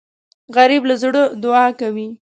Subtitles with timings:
[0.55, 2.07] غریب له زړه دعا کوي